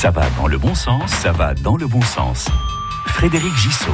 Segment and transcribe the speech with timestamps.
[0.00, 2.46] Ça va dans le bon sens, ça va dans le bon sens.
[3.06, 3.90] Frédéric Gissot.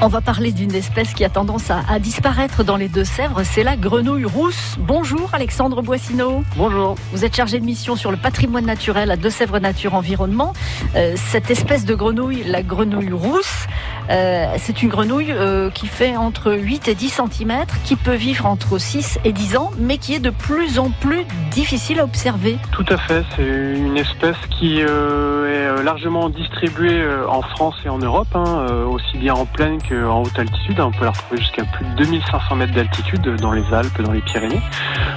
[0.00, 3.76] On va parler d'une espèce qui a tendance à, disparaître dans les Deux-Sèvres, c'est la
[3.76, 4.76] grenouille rousse.
[4.78, 6.44] Bonjour Alexandre Boissineau.
[6.56, 6.94] Bonjour.
[7.12, 10.52] Vous êtes chargé de mission sur le patrimoine naturel à Deux-Sèvres Nature Environnement.
[10.94, 13.66] Euh, cette espèce de grenouille, la grenouille rousse,
[14.08, 18.46] euh, c'est une grenouille euh, qui fait entre 8 et 10 cm, qui peut vivre
[18.46, 22.56] entre 6 et 10 ans, mais qui est de plus en plus difficile à observer.
[22.70, 28.28] Tout à fait, c'est une espèce qui est largement distribuée en France et en Europe,
[28.34, 30.80] hein, aussi bien en plaine en haute altitude.
[30.80, 34.20] On peut la retrouver jusqu'à plus de 2500 mètres d'altitude dans les Alpes, dans les
[34.20, 34.60] Pyrénées.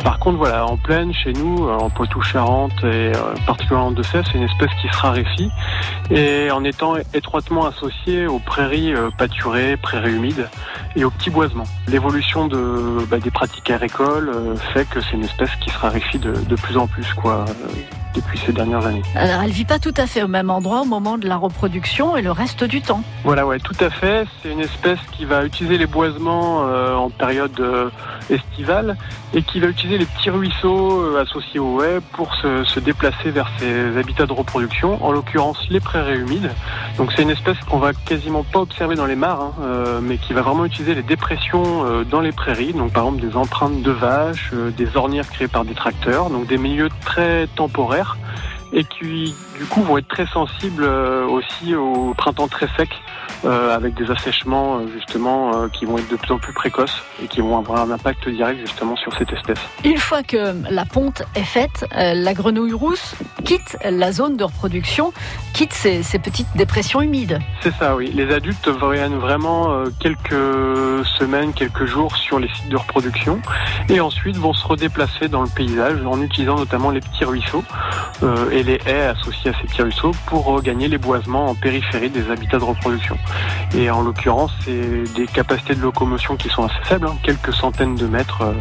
[0.04, 4.38] Par contre, voilà, en plaine, chez nous, en Poitou-Charentes et euh, particulièrement en Deux-Sèvres, c'est
[4.38, 5.50] une espèce qui se raréfie
[6.10, 10.50] et en étant étroitement associée aux prairies euh, pâturées, prairies humides
[10.96, 11.68] et aux petits boisements.
[11.88, 12.48] L'évolution
[13.10, 16.56] bah, des pratiques agricoles euh, fait que c'est une espèce qui se raréfie de, de
[16.56, 17.46] plus en plus, quoi
[18.14, 19.02] depuis ces dernières années.
[19.16, 22.18] Alors, elle vit pas tout à fait au même endroit au moment de la reproduction
[22.18, 23.04] et le reste du temps.
[23.24, 24.26] Voilà, ouais, tout à fait.
[24.42, 27.90] C'est une espèce qui va utiliser les boisements euh, en période euh,
[28.30, 28.98] estivale
[29.34, 33.32] et qui va utiliser les petits ruisseaux euh, associés au haies pour se, se, déplacer
[33.32, 36.52] vers ses habitats de reproduction, en l'occurrence les prairies humides.
[36.98, 40.34] Donc c'est une espèce qu'on va quasiment pas observer dans les mares, hein, mais qui
[40.34, 44.52] va vraiment utiliser les dépressions dans les prairies, donc par exemple des empreintes de vaches,
[44.76, 48.01] des ornières créées par des tracteurs, donc des milieux très temporaires
[48.74, 52.90] et qui du coup vont être très sensibles euh, aussi au printemps très sec
[53.44, 57.02] euh, avec des assèchements euh, justement euh, qui vont être de plus en plus précoces
[57.24, 59.60] et qui vont avoir un impact direct justement sur cette espèce.
[59.84, 65.12] Une fois que la ponte est faite, la grenouille rousse quitte la zone de reproduction,
[65.54, 67.40] quitte ces, ces petites dépressions humides.
[67.62, 68.12] C'est ça, oui.
[68.14, 73.42] Les adultes viennent vraiment quelques semaines, quelques jours sur les sites de reproduction
[73.90, 77.64] et ensuite vont se redéplacer dans le paysage en utilisant notamment les petits ruisseaux
[78.52, 82.30] et les haies associées à ces petits ruisseaux pour regagner les boisements en périphérie des
[82.30, 83.18] habitats de reproduction.
[83.74, 87.96] Et en l'occurrence, c'est des capacités de locomotion qui sont assez faibles, hein, quelques centaines
[87.96, 88.54] de mètres euh,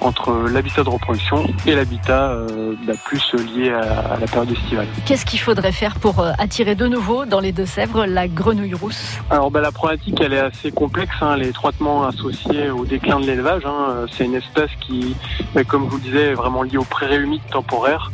[0.00, 4.88] entre l'habitat de reproduction et l'habitat euh, bah, plus lié à, la période estivale.
[5.06, 9.18] Qu'est-ce qu'il faudrait faire pour euh, attirer de nouveau dans les Deux-Sèvres la grenouille rousse?
[9.30, 11.14] Alors bah, la problématique, elle est assez complexe.
[11.20, 13.62] Hein, elle est étroitement associée au déclin de l'élevage.
[13.64, 14.06] Hein.
[14.10, 15.14] C'est une espèce qui,
[15.54, 18.10] bah, comme je vous le disais, est vraiment liée aux prairies humides temporaires,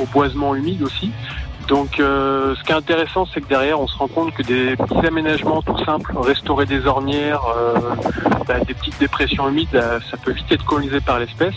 [0.00, 1.12] au boisement humide aussi.
[1.68, 4.74] Donc euh, ce qui est intéressant, c'est que derrière, on se rend compte que des
[4.74, 7.78] petits aménagements tout simples, restaurer des ornières, euh,
[8.46, 11.54] bah, des petites dépressions humides, euh, ça peut vite être colonisé par l'espèce.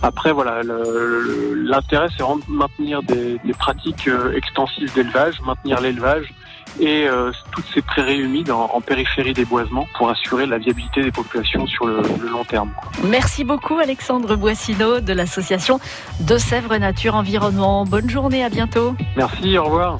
[0.00, 6.32] Après, voilà, l'intérêt, c'est de maintenir des, des pratiques extensives d'élevage, maintenir l'élevage
[6.80, 11.10] et euh, toutes ces prairies humides en, périphérie des boisements pour assurer la viabilité des
[11.10, 12.70] populations sur le, long terme.
[13.04, 15.80] Merci beaucoup Alexandre Boissineau de l'association
[16.20, 17.84] De Sèvres Nature Environnement.
[17.84, 18.94] Bonne journée, à bientôt.
[19.16, 19.98] Merci, au revoir.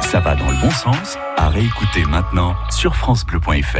[0.00, 3.78] Ça va dans le bon sens, à réécouter maintenant sur francebleu.fr.